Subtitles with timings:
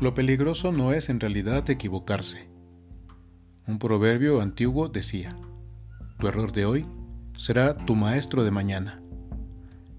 [0.00, 2.48] Lo peligroso no es en realidad equivocarse.
[3.66, 5.36] Un proverbio antiguo decía,
[6.18, 6.86] tu error de hoy
[7.36, 9.02] será tu maestro de mañana.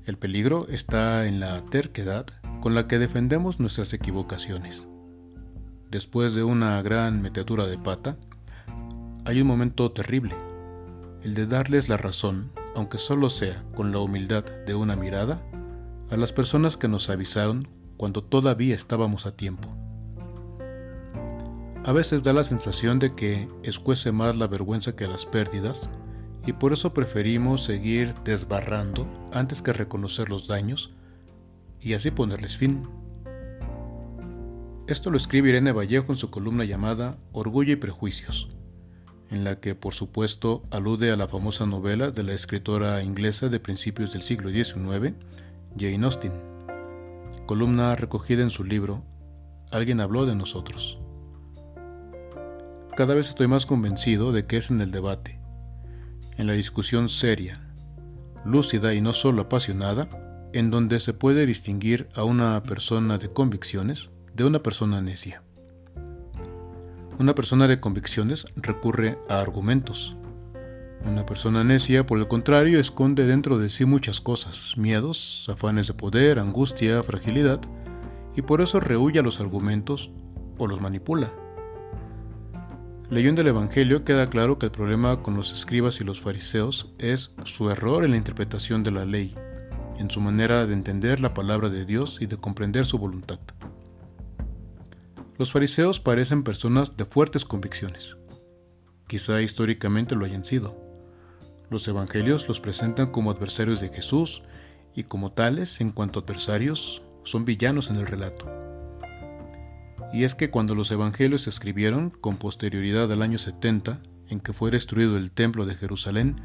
[0.05, 2.25] El peligro está en la terquedad
[2.61, 4.89] con la que defendemos nuestras equivocaciones.
[5.91, 8.18] Después de una gran metedura de pata,
[9.23, 10.33] hay un momento terrible,
[11.21, 15.43] el de darles la razón, aunque solo sea con la humildad de una mirada,
[16.09, 19.80] a las personas que nos avisaron cuando todavía estábamos a tiempo.
[21.84, 25.90] A veces da la sensación de que escuece más la vergüenza que las pérdidas
[26.45, 30.94] y por eso preferimos seguir desbarrando antes que reconocer los daños
[31.80, 32.88] y así ponerles fin.
[34.85, 38.49] Esto lo escribe Irene Vallejo en su columna llamada Orgullo y Prejuicios,
[39.32, 43.59] en la que por supuesto alude a la famosa novela de la escritora inglesa de
[43.59, 45.16] principios del siglo XIX,
[45.79, 46.34] Jane Austen,
[47.48, 49.04] columna recogida en su libro
[49.71, 50.99] Alguien habló de nosotros.
[53.02, 55.40] Cada vez estoy más convencido de que es en el debate,
[56.38, 57.60] en la discusión seria,
[58.46, 60.08] lúcida y no solo apasionada,
[60.54, 65.41] en donde se puede distinguir a una persona de convicciones de una persona necia.
[67.18, 70.16] Una persona de convicciones recurre a argumentos.
[71.03, 75.96] Una persona necia, por el contrario, esconde dentro de sí muchas cosas, miedos, afanes de
[75.96, 77.62] poder, angustia, fragilidad,
[78.36, 80.12] y por eso rehuye a los argumentos
[80.59, 81.34] o los manipula.
[83.12, 87.35] Leyendo el Evangelio queda claro que el problema con los escribas y los fariseos es
[87.44, 89.35] su error en la interpretación de la ley,
[89.97, 93.41] en su manera de entender la palabra de Dios y de comprender su voluntad.
[95.38, 98.16] Los fariseos parecen personas de fuertes convicciones.
[99.07, 100.81] Quizá históricamente lo hayan sido.
[101.69, 104.44] Los evangelios los presentan como adversarios de Jesús
[104.96, 108.71] y como tales, en cuanto adversarios, son villanos en el relato
[110.13, 114.53] y es que cuando los evangelios se escribieron, con posterioridad al año 70, en que
[114.53, 116.41] fue destruido el templo de Jerusalén,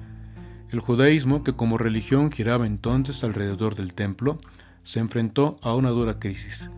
[0.71, 4.39] el judaísmo, que como religión giraba entonces alrededor del templo,
[4.83, 6.71] se enfrentó a una dura crisis.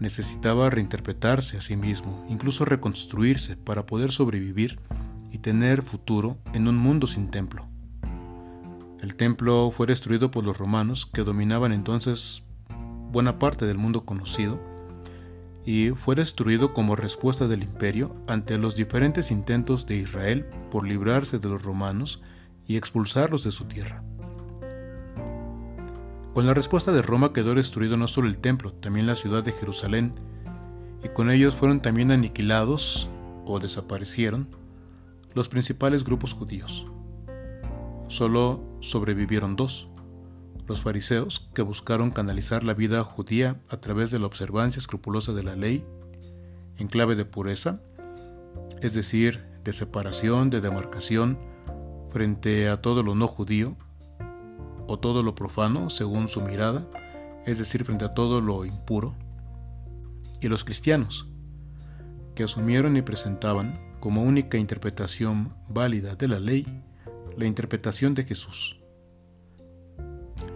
[0.00, 4.78] Necesitaba reinterpretarse a sí mismo, incluso reconstruirse para poder sobrevivir
[5.30, 7.66] y tener futuro en un mundo sin templo.
[9.00, 12.42] El templo fue destruido por los romanos, que dominaban entonces
[13.12, 14.60] buena parte del mundo conocido,
[15.64, 21.38] y fue destruido como respuesta del imperio ante los diferentes intentos de Israel por librarse
[21.38, 22.20] de los romanos
[22.66, 24.02] y expulsarlos de su tierra.
[26.34, 29.52] Con la respuesta de Roma quedó destruido no solo el templo, también la ciudad de
[29.52, 30.12] Jerusalén,
[31.02, 33.08] y con ellos fueron también aniquilados
[33.46, 34.48] o desaparecieron
[35.34, 36.86] los principales grupos judíos.
[38.08, 39.88] Solo sobrevivieron dos,
[40.66, 45.42] los fariseos, que buscaron canalizar la vida judía a través de la observancia escrupulosa de
[45.42, 45.84] la ley,
[46.78, 47.80] en clave de pureza,
[48.80, 51.38] es decir, de separación, de demarcación,
[52.10, 53.76] frente a todo lo no judío,
[54.86, 56.86] o todo lo profano, según su mirada,
[57.46, 59.14] es decir, frente a todo lo impuro,
[60.40, 61.28] y los cristianos,
[62.34, 66.82] que asumieron y presentaban como única interpretación válida de la ley
[67.36, 68.83] la interpretación de Jesús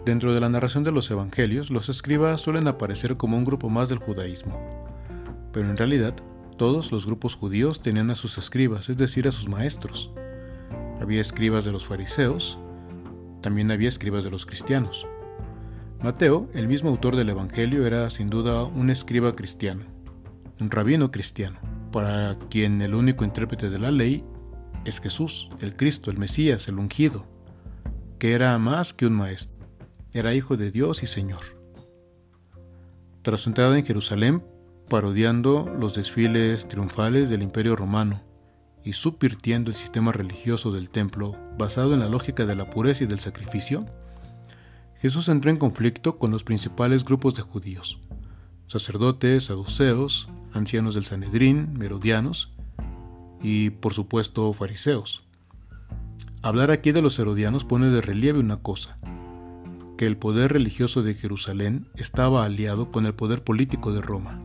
[0.09, 3.91] Dentro de la narración de los evangelios, los escribas suelen aparecer como un grupo más
[3.91, 4.59] del judaísmo,
[5.53, 6.15] pero en realidad
[6.57, 10.11] todos los grupos judíos tenían a sus escribas, es decir, a sus maestros.
[10.99, 12.59] Había escribas de los fariseos,
[13.43, 15.07] también había escribas de los cristianos.
[16.03, 19.85] Mateo, el mismo autor del Evangelio, era sin duda un escriba cristiano,
[20.59, 21.59] un rabino cristiano,
[21.93, 24.25] para quien el único intérprete de la ley
[24.87, 27.27] es Jesús, el Cristo, el Mesías, el ungido,
[28.19, 29.58] que era más que un maestro
[30.13, 31.41] era hijo de Dios y Señor.
[33.23, 34.43] Tras su entrada en Jerusalén,
[34.89, 38.23] parodiando los desfiles triunfales del Imperio Romano
[38.85, 43.07] y subvirtiendo el sistema religioso del templo basado en la lógica de la pureza y
[43.07, 43.85] del sacrificio,
[45.01, 48.01] Jesús entró en conflicto con los principales grupos de judíos,
[48.67, 52.53] sacerdotes, saduceos, ancianos del Sanedrín, merodianos
[53.43, 55.25] y, por supuesto, fariseos.
[56.43, 58.99] Hablar aquí de los herodianos pone de relieve una cosa,
[59.99, 64.43] que el poder religioso de Jerusalén estaba aliado con el poder político de Roma.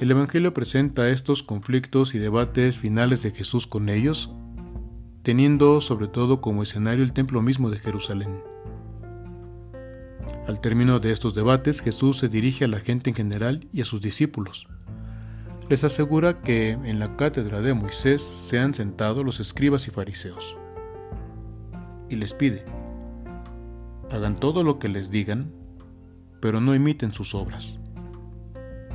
[0.00, 4.30] El Evangelio presenta estos conflictos y debates finales de Jesús con ellos,
[5.22, 8.42] teniendo sobre todo como escenario el templo mismo de Jerusalén.
[10.48, 13.84] Al término de estos debates, Jesús se dirige a la gente en general y a
[13.84, 14.68] sus discípulos.
[15.68, 20.56] Les asegura que en la cátedra de Moisés se han sentado los escribas y fariseos.
[22.10, 22.64] Y les pide,
[24.12, 25.52] hagan todo lo que les digan,
[26.40, 27.78] pero no imiten sus obras.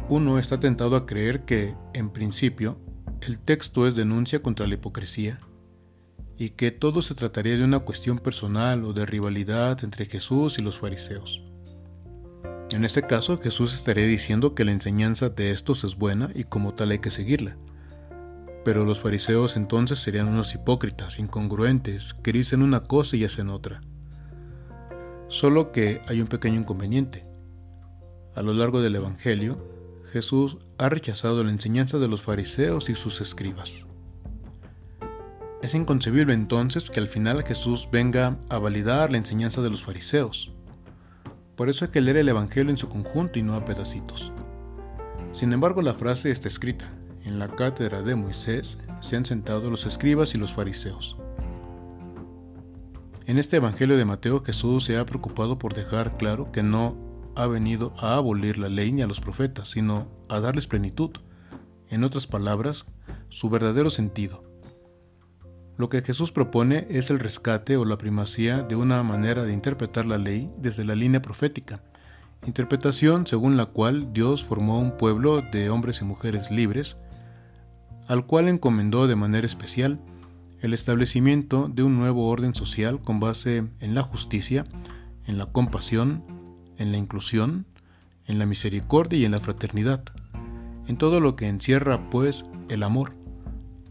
[0.10, 2.78] uno está tentado a creer que, en principio,
[3.22, 5.40] el texto es denuncia contra la hipocresía
[6.38, 10.62] y que todo se trataría de una cuestión personal o de rivalidad entre Jesús y
[10.62, 11.44] los fariseos.
[12.72, 16.74] En este caso, Jesús estaría diciendo que la enseñanza de estos es buena y como
[16.74, 17.58] tal hay que seguirla.
[18.64, 23.82] Pero los fariseos entonces serían unos hipócritas, incongruentes, que dicen una cosa y hacen otra.
[25.30, 27.24] Solo que hay un pequeño inconveniente.
[28.36, 29.58] A lo largo del Evangelio,
[30.14, 33.86] Jesús ha rechazado la enseñanza de los fariseos y sus escribas.
[35.62, 40.54] Es inconcebible entonces que al final Jesús venga a validar la enseñanza de los fariseos.
[41.58, 44.32] Por eso hay que leer el Evangelio en su conjunto y no a pedacitos.
[45.34, 46.90] Sin embargo, la frase está escrita.
[47.26, 51.18] En la cátedra de Moisés se han sentado los escribas y los fariseos.
[53.28, 56.96] En este Evangelio de Mateo Jesús se ha preocupado por dejar claro que no
[57.36, 61.12] ha venido a abolir la ley ni a los profetas, sino a darles plenitud.
[61.90, 62.86] En otras palabras,
[63.28, 64.46] su verdadero sentido.
[65.76, 70.06] Lo que Jesús propone es el rescate o la primacía de una manera de interpretar
[70.06, 71.84] la ley desde la línea profética,
[72.46, 76.96] interpretación según la cual Dios formó un pueblo de hombres y mujeres libres,
[78.08, 80.00] al cual encomendó de manera especial
[80.62, 84.64] el establecimiento de un nuevo orden social con base en la justicia,
[85.26, 86.24] en la compasión,
[86.78, 87.66] en la inclusión,
[88.26, 90.04] en la misericordia y en la fraternidad,
[90.88, 93.14] en todo lo que encierra pues el amor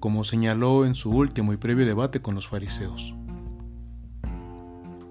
[0.00, 3.14] como señaló en su último y previo debate con los fariseos.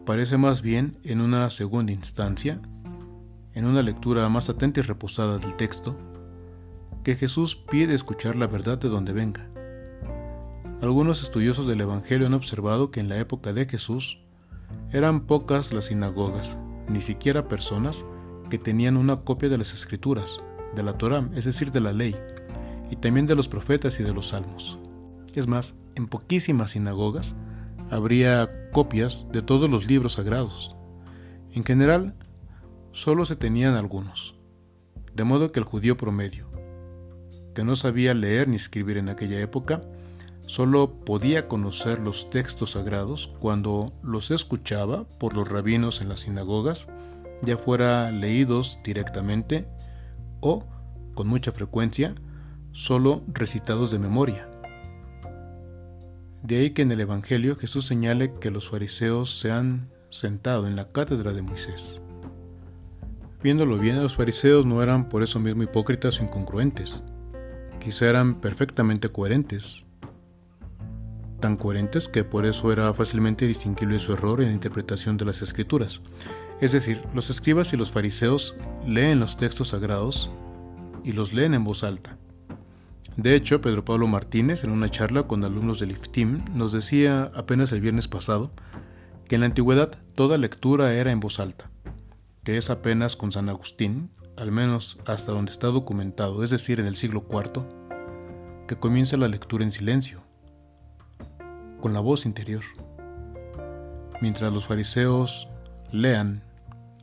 [0.06, 2.62] Parece más bien, en una segunda instancia,
[3.54, 5.98] en una lectura más atenta y reposada del texto,
[7.04, 9.50] que Jesús pide escuchar la verdad de donde venga.
[10.86, 14.20] Algunos estudiosos del Evangelio han observado que en la época de Jesús
[14.92, 18.06] eran pocas las sinagogas, ni siquiera personas
[18.52, 20.44] que tenían una copia de las escrituras,
[20.76, 22.16] de la Torá, es decir, de la ley,
[22.92, 24.78] y también de los profetas y de los salmos.
[25.34, 27.36] Es más, en poquísimas sinagogas
[27.90, 30.78] habría copias de todos los libros sagrados.
[31.52, 32.14] En general,
[32.92, 34.36] solo se tenían algunos,
[35.16, 36.48] de modo que el judío promedio,
[37.56, 39.82] que no sabía leer ni escribir en aquella época,
[40.46, 46.88] solo podía conocer los textos sagrados cuando los escuchaba por los rabinos en las sinagogas,
[47.42, 49.68] ya fuera leídos directamente
[50.42, 50.64] o,
[51.14, 52.16] con mucha frecuencia,
[52.72, 54.50] solo recitados de memoria.
[56.44, 60.76] De ahí que en el Evangelio Jesús señale que los fariseos se han sentado en
[60.76, 62.02] la cátedra de Moisés.
[63.42, 67.04] Viéndolo bien, los fariseos no eran por eso mismo hipócritas o incongruentes.
[67.80, 69.86] Quizá eran perfectamente coherentes.
[71.40, 75.42] Tan coherentes que por eso era fácilmente distinguible su error en la interpretación de las
[75.42, 76.02] escrituras.
[76.62, 78.56] Es decir, los escribas y los fariseos
[78.86, 80.32] leen los textos sagrados
[81.04, 82.18] y los leen en voz alta
[83.18, 87.72] de hecho, Pedro Pablo Martínez, en una charla con alumnos del IFTIM, nos decía apenas
[87.72, 88.52] el viernes pasado
[89.30, 91.72] que en la antigüedad toda lectura era en voz alta,
[92.44, 96.88] que es apenas con San Agustín, al menos hasta donde está documentado, es decir, en
[96.88, 97.66] el siglo IV,
[98.68, 100.25] que comienza la lectura en silencio,
[101.86, 102.64] con la voz interior.
[104.20, 105.48] Mientras los fariseos
[105.92, 106.44] lean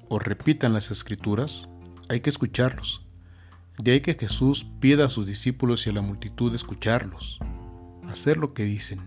[0.09, 1.69] o repitan las escrituras,
[2.09, 3.07] hay que escucharlos
[3.79, 7.39] de ahí que Jesús pida a sus discípulos y a la multitud escucharlos,
[8.09, 9.07] hacer lo que dicen,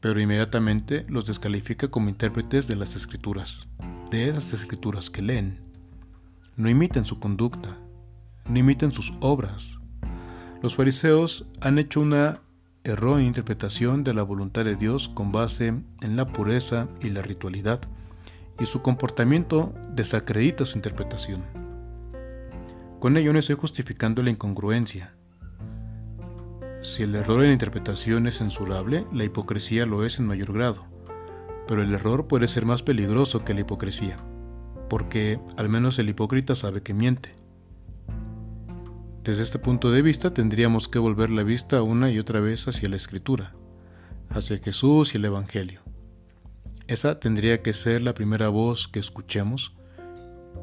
[0.00, 3.68] pero inmediatamente los descalifica como intérpretes de las escrituras,
[4.10, 5.60] de esas escrituras que leen.
[6.56, 7.76] No imiten su conducta,
[8.48, 9.78] no imiten sus obras.
[10.62, 12.40] Los fariseos han hecho una
[12.86, 17.80] errónea interpretación de la voluntad de Dios con base en la pureza y la ritualidad,
[18.60, 21.42] y su comportamiento desacredita su interpretación.
[23.00, 25.14] Con ello no estoy justificando la incongruencia.
[26.80, 30.86] Si el error en interpretación es censurable, la hipocresía lo es en mayor grado,
[31.66, 34.16] pero el error puede ser más peligroso que la hipocresía,
[34.88, 37.35] porque al menos el hipócrita sabe que miente.
[39.26, 42.88] Desde este punto de vista tendríamos que volver la vista una y otra vez hacia
[42.88, 43.56] la escritura,
[44.30, 45.80] hacia Jesús y el Evangelio.
[46.86, 49.76] Esa tendría que ser la primera voz que escuchemos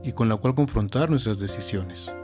[0.01, 2.15] y con la cual confrontar nuestras decisiones.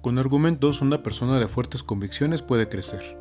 [0.00, 3.18] Con argumentos, una persona de fuertes convicciones puede crecer.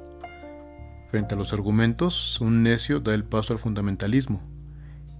[1.09, 4.41] Frente a los argumentos, un necio da el paso al fundamentalismo,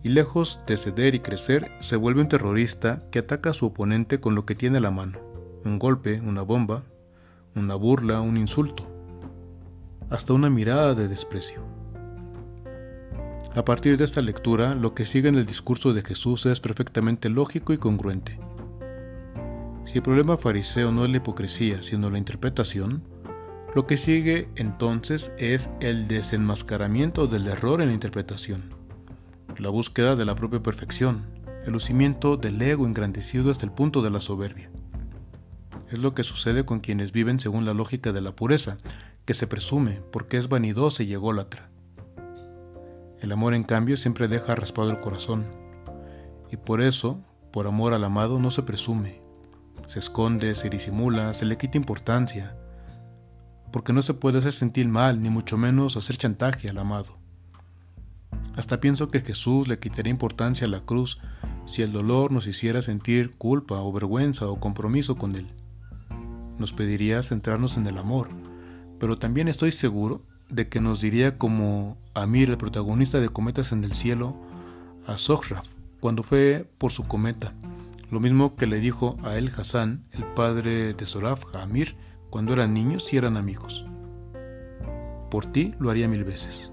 [0.06, 4.20] y lejos de ceder y crecer, se vuelve un terrorista que ataca a su oponente
[4.20, 5.18] con lo que tiene a la mano,
[5.64, 6.84] un golpe, una bomba,
[7.56, 8.86] una burla, un insulto,
[10.12, 11.64] hasta una mirada de desprecio.
[13.56, 17.30] A partir de esta lectura, lo que sigue en el discurso de Jesús es perfectamente
[17.30, 18.40] lógico y congruente.
[19.86, 23.02] Si el problema fariseo no es la hipocresía, sino la interpretación,
[23.74, 28.75] lo que sigue entonces es el desenmascaramiento del error en la interpretación,
[29.58, 31.26] la búsqueda de la propia perfección,
[31.66, 34.70] el lucimiento del ego engrandecido hasta el punto de la soberbia.
[35.90, 38.78] Es lo que sucede con quienes viven según la lógica de la pureza,
[39.26, 41.70] que se presume porque es vanidosa y ególatra.
[43.20, 45.46] El amor, en cambio, siempre deja raspado el corazón,
[46.52, 49.22] y por eso, por amor al amado, no se presume,
[49.86, 52.56] se esconde, se disimula, se le quita importancia,
[53.72, 57.25] porque no se puede hacer sentir mal, ni mucho menos hacer chantaje al amado.
[58.56, 61.20] Hasta pienso que Jesús le quitaría importancia a la cruz
[61.66, 65.48] si el dolor nos hiciera sentir culpa o vergüenza o compromiso con Él.
[66.58, 68.30] Nos pediría centrarnos en el amor,
[69.00, 73.84] pero también estoy seguro de que nos diría como Amir, el protagonista de Cometas en
[73.84, 74.36] el Cielo,
[75.06, 75.68] a Zohraf
[76.00, 77.54] cuando fue por su cometa,
[78.12, 81.96] lo mismo que le dijo a El Hassan, el padre de Soraf, a Amir,
[82.30, 83.86] cuando eran niños y eran amigos.
[85.32, 86.72] Por ti lo haría mil veces.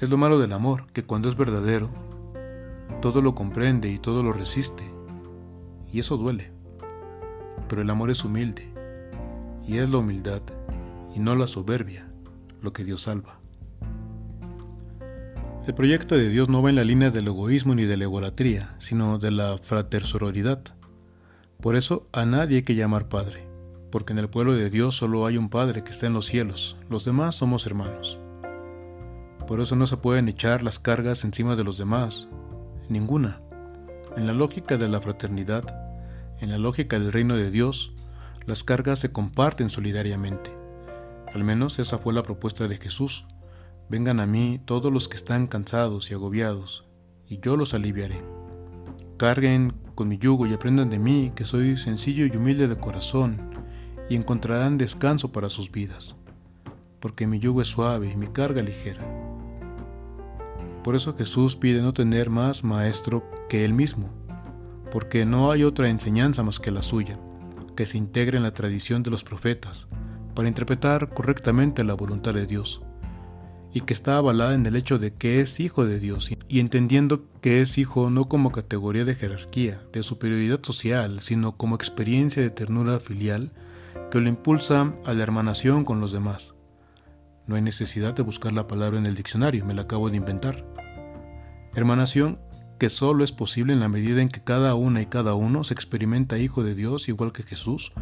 [0.00, 1.90] Es lo malo del amor, que cuando es verdadero,
[3.02, 4.82] todo lo comprende y todo lo resiste,
[5.92, 6.52] y eso duele.
[7.68, 8.72] Pero el amor es humilde,
[9.68, 10.40] y es la humildad,
[11.14, 12.10] y no la soberbia,
[12.62, 13.40] lo que Dios salva.
[15.66, 18.74] El proyecto de Dios no va en la línea del egoísmo ni de la egolatría,
[18.78, 20.62] sino de la fratersororidad.
[21.60, 23.46] Por eso a nadie hay que llamar Padre,
[23.90, 26.78] porque en el pueblo de Dios solo hay un Padre que está en los cielos,
[26.88, 28.18] los demás somos hermanos.
[29.50, 32.28] Por eso no se pueden echar las cargas encima de los demás,
[32.88, 33.40] ninguna.
[34.16, 35.64] En la lógica de la fraternidad,
[36.38, 37.92] en la lógica del reino de Dios,
[38.46, 40.52] las cargas se comparten solidariamente.
[41.34, 43.26] Al menos esa fue la propuesta de Jesús.
[43.88, 46.86] Vengan a mí todos los que están cansados y agobiados,
[47.26, 48.22] y yo los aliviaré.
[49.16, 53.50] Carguen con mi yugo y aprendan de mí, que soy sencillo y humilde de corazón,
[54.08, 56.14] y encontrarán descanso para sus vidas,
[57.00, 59.19] porque mi yugo es suave y mi carga ligera.
[60.82, 64.10] Por eso Jesús pide no tener más maestro que él mismo,
[64.90, 67.18] porque no hay otra enseñanza más que la suya,
[67.76, 69.88] que se integre en la tradición de los profetas,
[70.34, 72.82] para interpretar correctamente la voluntad de Dios,
[73.72, 77.24] y que está avalada en el hecho de que es hijo de Dios, y entendiendo
[77.40, 82.50] que es hijo no como categoría de jerarquía, de superioridad social, sino como experiencia de
[82.50, 83.52] ternura filial
[84.10, 86.54] que lo impulsa a la hermanación con los demás.
[87.50, 90.64] No hay necesidad de buscar la palabra en el diccionario, me la acabo de inventar.
[91.74, 92.38] Hermanación
[92.78, 95.74] que solo es posible en la medida en que cada una y cada uno se
[95.74, 97.92] experimenta hijo de Dios igual que Jesús,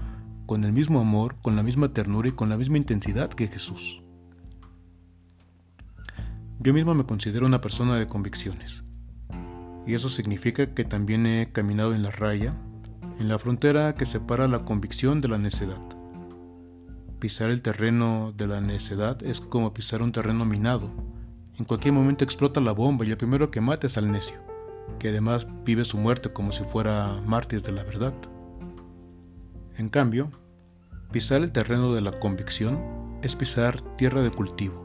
[0.44, 4.02] con el mismo amor, con la misma ternura y con la misma intensidad que Jesús.
[6.58, 8.84] Yo mismo me considero una persona de convicciones,
[9.86, 12.50] y eso significa que también he caminado en la raya,
[13.18, 15.97] en la frontera que separa la convicción de la necedad.
[17.18, 20.88] Pisar el terreno de la necedad es como pisar un terreno minado.
[21.58, 24.36] En cualquier momento explota la bomba y el primero que mata es al necio,
[25.00, 28.14] que además vive su muerte como si fuera mártir de la verdad.
[29.76, 30.30] En cambio,
[31.10, 34.84] pisar el terreno de la convicción es pisar tierra de cultivo.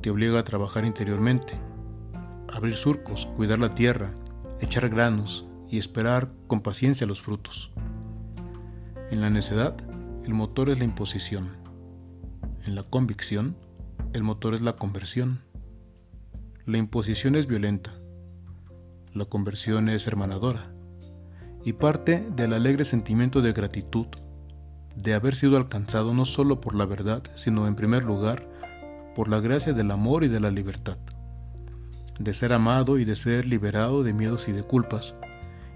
[0.00, 1.52] Te obliga a trabajar interiormente,
[2.50, 4.14] abrir surcos, cuidar la tierra,
[4.60, 7.72] echar granos y esperar con paciencia los frutos.
[9.10, 9.76] En la necedad,
[10.26, 11.52] el motor es la imposición.
[12.64, 13.56] En la convicción,
[14.12, 15.42] el motor es la conversión.
[16.64, 17.92] La imposición es violenta.
[19.14, 20.72] La conversión es hermanadora
[21.64, 24.08] y parte del alegre sentimiento de gratitud
[24.96, 28.48] de haber sido alcanzado no solo por la verdad, sino en primer lugar
[29.14, 30.98] por la gracia del amor y de la libertad,
[32.18, 35.14] de ser amado y de ser liberado de miedos y de culpas,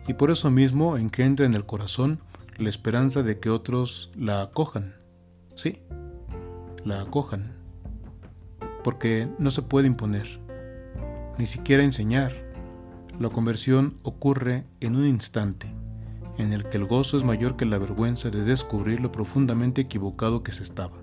[0.08, 2.18] y por eso mismo engendra en el corazón
[2.60, 4.94] la esperanza de que otros la acojan,
[5.54, 5.80] sí,
[6.84, 7.56] la acojan,
[8.84, 10.40] porque no se puede imponer,
[11.38, 12.32] ni siquiera enseñar,
[13.18, 15.72] la conversión ocurre en un instante,
[16.38, 20.42] en el que el gozo es mayor que la vergüenza de descubrir lo profundamente equivocado
[20.42, 20.96] que se estaba.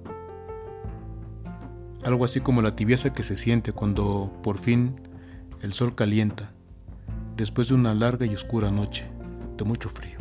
[2.03, 5.01] Algo así como la tibieza que se siente cuando, por fin,
[5.61, 6.51] el sol calienta,
[7.35, 9.05] después de una larga y oscura noche
[9.57, 10.16] de mucho frío.